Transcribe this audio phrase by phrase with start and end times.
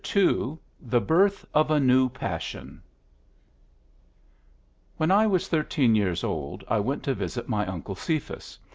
[0.15, 2.81] II THE BIRTH OF A NEW PASSION
[4.97, 8.57] When I was thirteen years old I went to visit my Uncle Cephas.